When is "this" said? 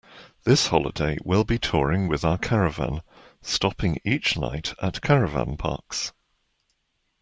0.45-0.65